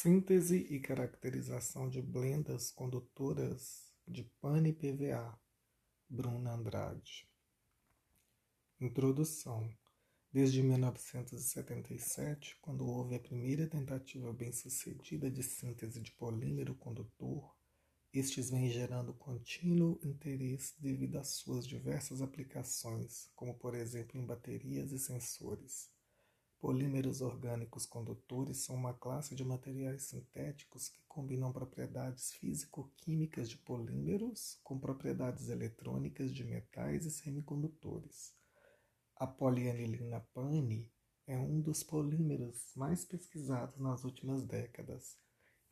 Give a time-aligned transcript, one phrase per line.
[0.00, 5.36] Síntese e caracterização de blendas condutoras de pane PVA.
[6.08, 7.28] Bruna Andrade.
[8.80, 9.68] Introdução.
[10.32, 17.56] Desde 1977, quando houve a primeira tentativa bem-sucedida de síntese de polímero condutor,
[18.12, 24.92] estes vêm gerando contínuo interesse devido às suas diversas aplicações, como por exemplo em baterias
[24.92, 25.90] e sensores.
[26.60, 34.58] Polímeros orgânicos condutores são uma classe de materiais sintéticos que combinam propriedades físico-químicas de polímeros
[34.64, 38.34] com propriedades eletrônicas de metais e semicondutores.
[39.14, 40.90] A polianilina PANI
[41.28, 45.16] é um dos polímeros mais pesquisados nas últimas décadas.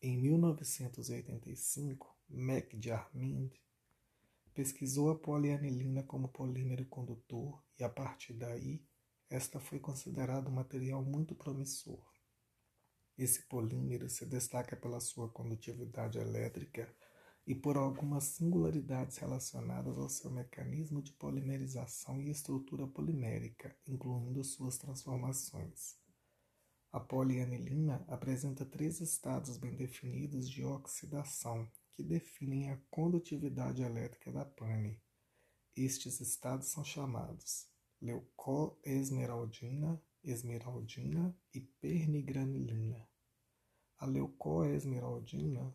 [0.00, 3.60] Em 1985, McDiarmid
[4.54, 8.86] pesquisou a polianilina como polímero condutor e, a partir daí,
[9.28, 12.00] esta foi considerada um material muito promissor.
[13.18, 16.94] Esse polímero se destaca pela sua condutividade elétrica
[17.46, 24.76] e por algumas singularidades relacionadas ao seu mecanismo de polimerização e estrutura polimérica, incluindo suas
[24.76, 25.96] transformações.
[26.92, 34.44] A polianilina apresenta três estados bem definidos de oxidação, que definem a condutividade elétrica da
[34.44, 35.00] pane.
[35.74, 37.66] Estes estados são chamados
[38.00, 43.08] leucoesmeraldina, esmeraldina e pernigranilina.
[43.98, 45.74] A leucoesmeraldina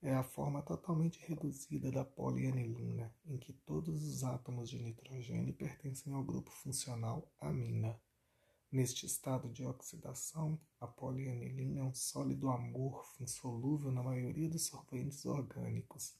[0.00, 6.12] é a forma totalmente reduzida da polianilina, em que todos os átomos de nitrogênio pertencem
[6.12, 8.00] ao grupo funcional amina.
[8.70, 15.24] Neste estado de oxidação, a polianilina é um sólido amorfo insolúvel na maioria dos solventes
[15.24, 16.14] orgânicos.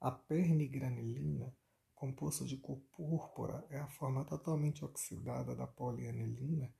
[0.00, 1.54] A pernigranilina
[2.06, 6.72] composto de cor púrpura, é a forma totalmente oxidada da polianilina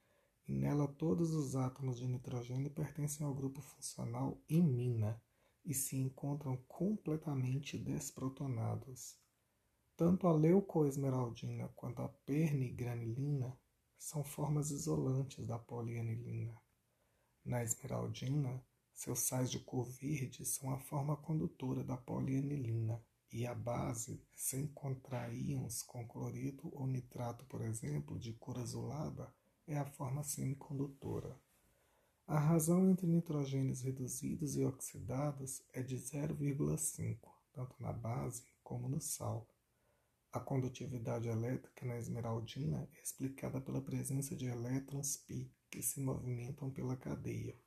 [0.47, 5.21] e nela todos os átomos de nitrogênio pertencem ao grupo funcional imina
[5.65, 9.19] e se encontram completamente desprotonados.
[9.97, 13.59] Tanto a leucoesmeraldina quanto a pernigranilina
[13.99, 16.57] são formas isolantes da polianilina.
[17.45, 23.55] Na esmeraldina, seus sais de cor verde são a forma condutora da polianilina e a
[23.55, 29.33] base, sem encontrar íons com cloreto ou nitrato, por exemplo, de cor azulada,
[29.67, 31.39] é a forma semicondutora.
[32.27, 37.19] A razão entre nitrogênios reduzidos e oxidados é de 0,5,
[37.53, 39.49] tanto na base como no sal.
[40.33, 46.71] A condutividade elétrica na esmeraldina é explicada pela presença de elétrons π que se movimentam
[46.71, 47.59] pela cadeia.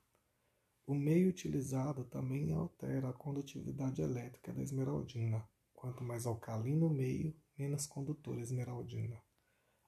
[0.90, 5.48] O meio utilizado também altera a condutividade elétrica da esmeraldina.
[5.72, 9.22] Quanto mais alcalino o meio, menos condutor esmeraldina.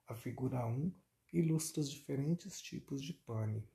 [0.07, 0.93] A figura 1
[1.33, 3.69] ilustra os diferentes tipos de pane.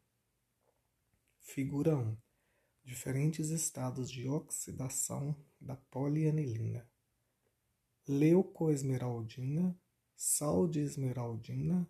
[1.41, 2.15] Figura 1.
[2.85, 6.89] Diferentes estados de oxidação da polianilina.
[8.07, 9.77] Leucoesmeraldina,
[10.15, 11.85] sal de esmeraldina,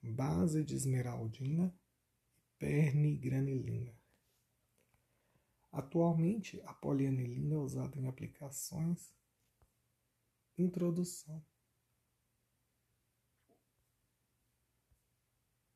[0.00, 1.74] base de esmeraldina
[2.36, 3.95] e pernigranilina.
[5.72, 9.12] Atualmente, a polianilina é usada em aplicações.
[10.56, 11.44] Introdução.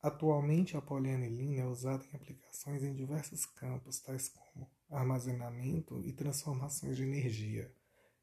[0.03, 6.97] Atualmente, a polianilina é usada em aplicações em diversos campos, tais como armazenamento e transformações
[6.97, 7.71] de energia,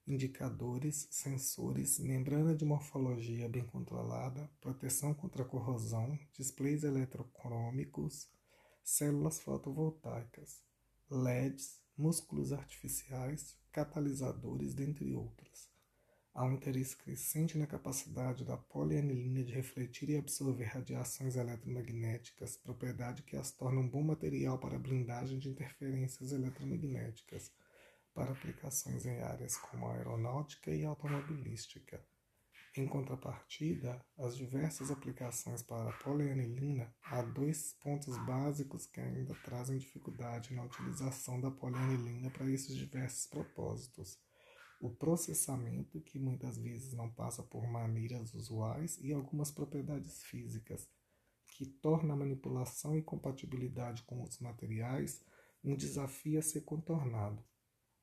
[0.08, 8.28] indicadores, sensores, membrana de morfologia bem controlada, proteção contra corrosão, displays eletrocrômicos,
[8.84, 10.67] células fotovoltaicas.
[11.10, 15.70] LEDs, músculos artificiais, catalisadores, dentre outros.
[16.34, 23.24] Há um interesse crescente na capacidade da polianilina de refletir e absorver radiações eletromagnéticas, propriedade
[23.24, 27.52] que as torna um bom material para blindagem de interferências eletromagnéticas,
[28.14, 32.06] para aplicações em áreas como aeronáutica e automobilística.
[32.78, 39.80] Em contrapartida, as diversas aplicações para a polianilina, há dois pontos básicos que ainda trazem
[39.80, 44.20] dificuldade na utilização da polianilina para esses diversos propósitos.
[44.80, 50.88] O processamento, que muitas vezes não passa por maneiras usuais, e algumas propriedades físicas,
[51.48, 55.20] que torna a manipulação e compatibilidade com os materiais
[55.64, 57.44] um desafio a ser contornado.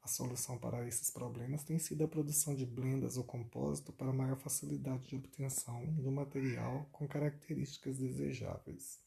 [0.05, 4.37] A solução para esses problemas tem sido a produção de blendas ou compósito para maior
[4.37, 9.01] facilidade de obtenção do material com características desejáveis.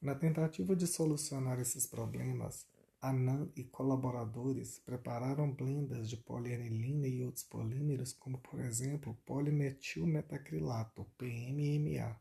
[0.00, 2.68] Na tentativa de solucionar esses problemas,
[3.00, 12.16] Anand e colaboradores prepararam blendas de polianilina e outros polímeros, como por exemplo polimetilmetacrilato, PMMA,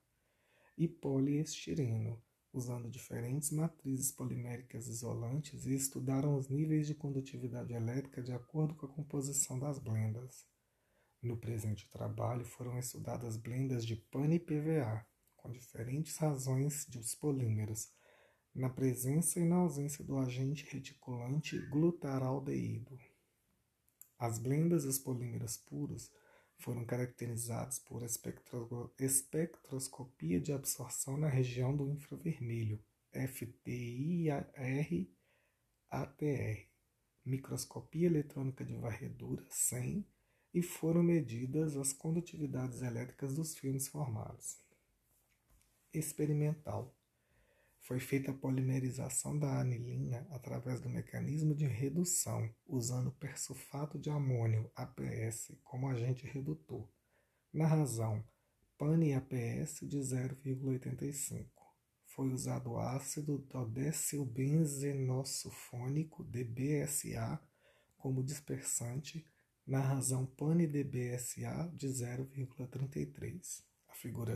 [0.76, 2.20] e poliestireno,
[2.54, 8.86] usando diferentes matrizes poliméricas isolantes e estudaram os níveis de condutividade elétrica de acordo com
[8.86, 10.46] a composição das blendas.
[11.22, 15.06] No presente trabalho foram estudadas blendas de PAN e PVA,
[15.38, 17.90] com diferentes razões dos polímeros,
[18.54, 23.00] na presença e na ausência do agente reticulante glutaraldeído.
[24.20, 26.12] As blendas e os polímeros puros
[26.62, 32.80] foram caracterizados por espectroscopia de absorção na região do infravermelho,
[33.12, 34.38] FTIR-ATR,
[37.26, 40.06] microscopia eletrônica de varredura, SEM,
[40.54, 44.60] e foram medidas as condutividades elétricas dos filmes formados.
[45.94, 46.96] Experimental.
[47.82, 54.72] Foi feita a polimerização da anilina através do mecanismo de redução, usando persulfato de amônio,
[54.76, 56.88] APS, como agente redutor.
[57.52, 58.24] Na razão,
[58.78, 61.50] PAN APS de 0,85.
[62.06, 67.42] Foi usado ácido dodecilbenzenossulfônico, DBSA,
[67.98, 69.28] como dispersante,
[69.66, 73.64] na razão PAN-DBSA de 0,33.
[73.88, 74.36] A figura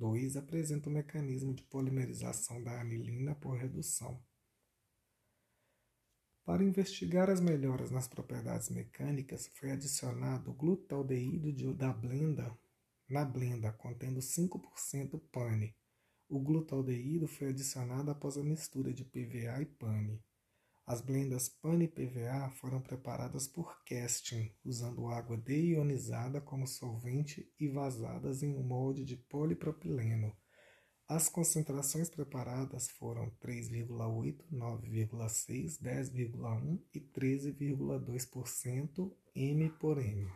[0.00, 4.18] 2 apresenta o mecanismo de polimerização da anilina por redução.
[6.42, 12.58] Para investigar as melhoras nas propriedades mecânicas, foi adicionado glutaldeído da blenda
[13.10, 15.76] na blenda, contendo 5% pane.
[16.28, 20.24] O glutaldeído foi adicionado após a mistura de PVA e pane.
[20.86, 27.68] As blendas PAN e PVA foram preparadas por casting, usando água deionizada como solvente e
[27.68, 30.34] vazadas em um molde de polipropileno.
[31.08, 40.30] As concentrações preparadas foram 3,8, 9,6, 10,1 e 13,2% M por M.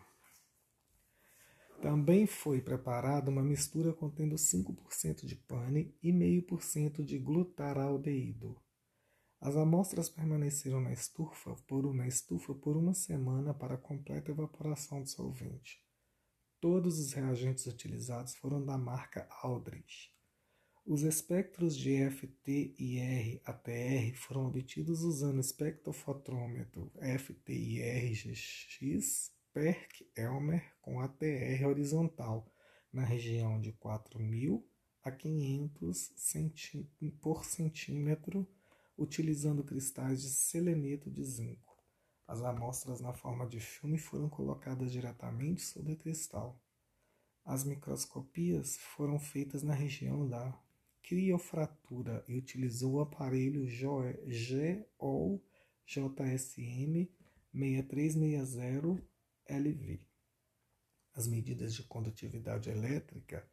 [1.81, 8.64] Também foi preparada uma mistura contendo 5% de pane e 0,5% de glutaraldeído.
[9.45, 15.07] As amostras permaneceram na estufa por, na estufa por uma semana para completa evaporação do
[15.07, 15.85] solvente.
[16.59, 20.11] Todos os reagentes utilizados foram da marca Aldrich.
[20.87, 23.37] Os espectros de FTIR-ATR
[24.17, 28.01] foram obtidos usando espectrofotrômetro FTIR-GX
[29.53, 32.51] PERC-Elmer com ATR horizontal
[32.91, 34.65] na região de 4.000
[35.03, 36.15] a 500
[37.21, 38.49] por centímetro
[38.97, 41.75] utilizando cristais de seleneto de zinco.
[42.27, 46.61] As amostras na forma de filme foram colocadas diretamente sobre o cristal.
[47.45, 50.59] As microscopias foram feitas na região da
[51.03, 55.45] criofratura e utilizou o aparelho GOL
[55.87, 57.11] JSM
[57.53, 59.07] 6360
[59.47, 60.01] LV.
[61.13, 63.47] As medidas de condutividade elétrica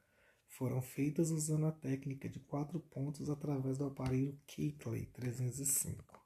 [0.51, 6.21] foram feitas usando a técnica de quatro pontos através do aparelho Keithley 305.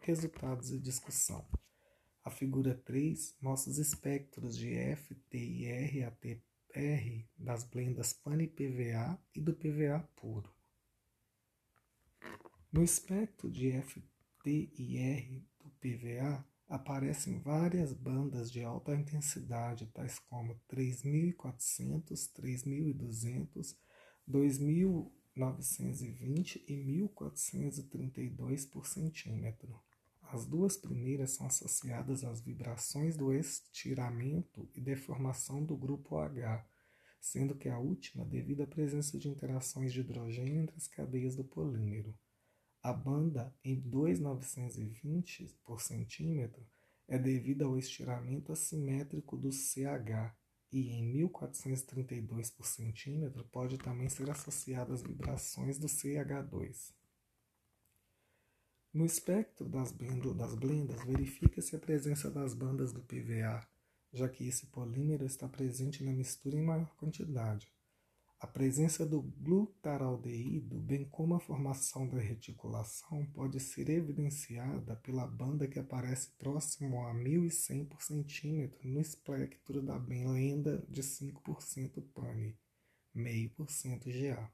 [0.00, 1.44] Resultados e discussão.
[2.24, 8.52] A figura 3 mostra os espectros de FTIR a TR das blendas PAN e
[9.34, 10.50] e do PVA puro.
[12.72, 22.32] No espectro de FTIR do PVA, aparecem várias bandas de alta intensidade, tais como 3.400,
[22.34, 23.76] 3.200,
[24.28, 26.74] 2.920 e
[27.08, 29.80] 1.432 por centímetro.
[30.22, 36.66] As duas primeiras são associadas às vibrações do estiramento e deformação do grupo H,
[37.20, 41.44] sendo que a última devido à presença de interações de hidrogênio entre as cadeias do
[41.44, 42.12] polímero.
[42.86, 46.64] A banda em 2,920 por centímetro
[47.08, 50.32] é devida ao estiramento assimétrico do CH
[50.70, 56.94] e em 1432 por centímetro pode também ser associada às vibrações do CH2.
[58.94, 63.66] No espectro das, das blendas, verifica-se a presença das bandas do PVA,
[64.12, 67.68] já que esse polímero está presente na mistura em maior quantidade.
[68.46, 75.66] A presença do glutaraldeído, bem como a formação da reticulação, pode ser evidenciada pela banda
[75.66, 82.56] que aparece próximo a 1100 por centímetro no espectro da blenda de 5% PANI,
[83.16, 84.48] 0,5% GA.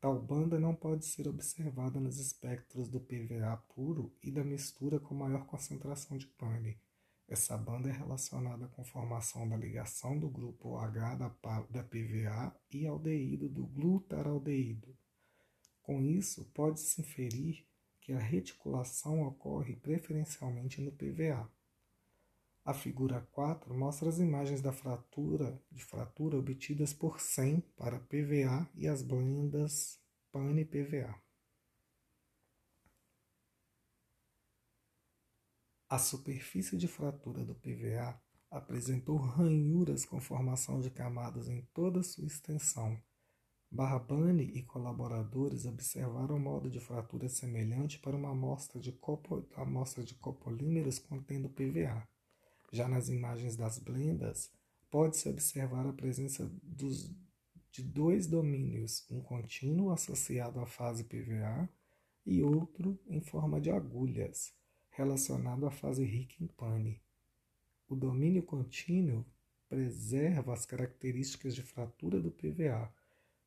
[0.00, 5.14] Tal banda não pode ser observada nos espectros do PVA puro e da mistura com
[5.14, 6.76] maior concentração de PANI,
[7.28, 11.28] essa banda é relacionada com a formação da ligação do grupo H da,
[11.70, 14.96] da PVA e aldeído do glutaraldeído.
[15.82, 17.66] Com isso, pode-se inferir
[18.00, 21.50] que a reticulação ocorre preferencialmente no PVA.
[22.64, 28.68] A figura 4 mostra as imagens da fratura de fratura obtidas por 100 para PVA
[28.74, 31.25] e as blendas PAN-PVA.
[35.96, 42.26] A superfície de fratura do PVA apresentou ranhuras com formação de camadas em toda sua
[42.26, 43.02] extensão.
[43.70, 50.14] Barbani e colaboradores observaram modo de fratura semelhante para uma amostra de, copo, amostra de
[50.16, 52.06] copolímeros contendo PVA.
[52.70, 54.52] Já nas imagens das blendas,
[54.90, 57.10] pode-se observar a presença dos,
[57.72, 61.66] de dois domínios, um contínuo associado à fase PVA
[62.26, 64.55] e outro em forma de agulhas,
[64.96, 67.02] relacionado à fase rica em pane.
[67.86, 69.26] O domínio contínuo
[69.68, 72.90] preserva as características de fratura do PVA.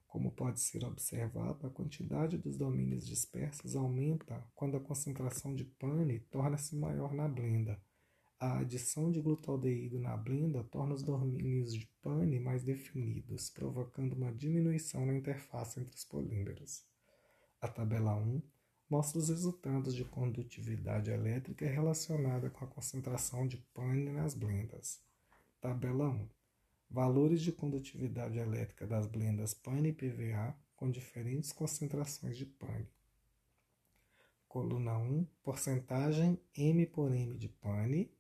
[0.08, 6.20] Como pode ser observado, a quantidade dos domínios dispersos aumenta quando a concentração de pane
[6.20, 7.82] torna-se maior na blenda.
[8.40, 14.32] A adição de glutaldeído na blenda torna os domínios de pane mais definidos, provocando uma
[14.32, 16.86] diminuição na interface entre os polímeros.
[17.60, 18.42] A tabela 1
[18.90, 25.00] mostra os resultados de condutividade elétrica relacionada com a concentração de pane nas blendas.
[25.62, 26.28] Tabela 1.
[26.90, 32.88] Valores de condutividade elétrica das blendas pane e PVA com diferentes concentrações de pane.
[34.48, 38.12] Coluna 1, porcentagem M por M de pane.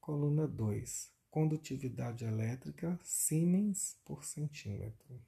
[0.00, 5.20] Coluna 2, condutividade elétrica Siemens por centímetro.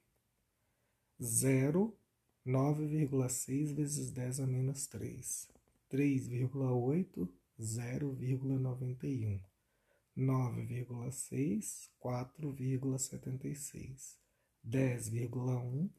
[1.21, 1.95] 0
[2.45, 5.47] 9,6 vezes 10 a menos 3,
[5.89, 9.39] 3,8, 0,91,
[10.17, 14.17] 9,6, 4,76,
[14.65, 15.89] 10,1,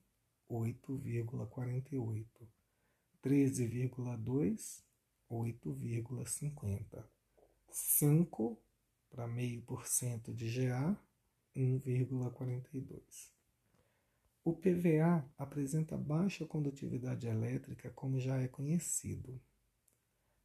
[0.51, 2.27] 8,48,
[3.23, 4.85] 13,2,
[5.31, 7.09] 8,50,
[7.71, 8.63] 5
[9.09, 10.95] para meio por cento de GA,
[11.57, 13.34] 1,42.
[14.47, 19.41] O PVA apresenta baixa condutividade elétrica, como já é conhecido,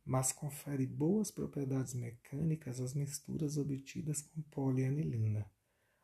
[0.05, 5.45] mas confere boas propriedades mecânicas às misturas obtidas com polianilina.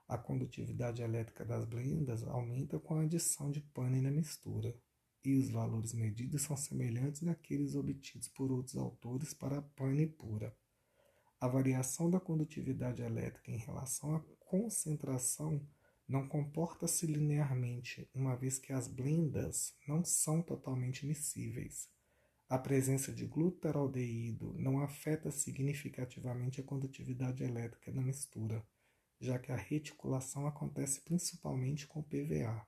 [0.10, 4.78] A condutividade elétrica das blendas aumenta com a adição de pane na mistura,
[5.24, 10.54] e os valores medidos são semelhantes daqueles obtidos por outros autores para a pane pura.
[11.40, 15.66] A variação da condutividade elétrica em relação à concentração
[16.08, 21.90] não comporta-se linearmente, uma vez que as blendas não são totalmente miscíveis.
[22.48, 28.64] A presença de glutaraldeído não afeta significativamente a condutividade elétrica da mistura,
[29.20, 32.66] já que a reticulação acontece principalmente com PVA.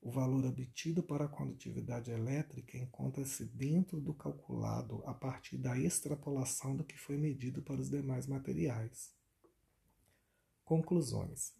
[0.00, 6.74] O valor obtido para a condutividade elétrica encontra-se dentro do calculado a partir da extrapolação
[6.74, 9.12] do que foi medido para os demais materiais.
[10.64, 11.59] Conclusões.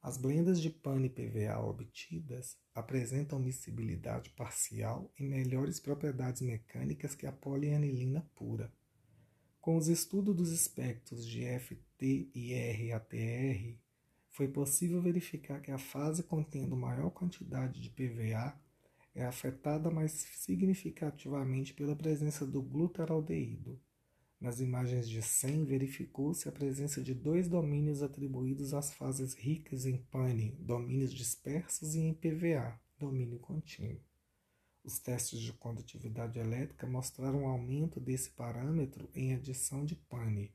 [0.00, 7.32] As blendas de pane PVA obtidas apresentam miscibilidade parcial e melhores propriedades mecânicas que a
[7.32, 8.72] polianilina pura.
[9.60, 13.76] Com os estudos dos espectros de FT e RATR,
[14.30, 18.56] foi possível verificar que a fase contendo maior quantidade de PVA
[19.14, 23.80] é afetada mais significativamente pela presença do glutaraldeído,
[24.40, 29.96] nas imagens de 100, verificou-se a presença de dois domínios atribuídos às fases ricas em
[29.96, 34.00] pane, domínios dispersos, e em PVA, domínio contínuo.
[34.84, 40.54] Os testes de condutividade elétrica mostraram um aumento desse parâmetro em adição de pane.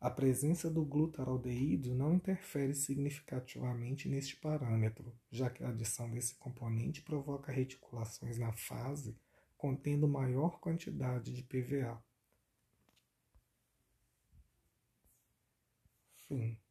[0.00, 7.02] A presença do glutaraldeído não interfere significativamente neste parâmetro, já que a adição desse componente
[7.02, 9.16] provoca reticulações na fase
[9.58, 12.00] contendo maior quantidade de PVA.
[16.30, 16.67] mm.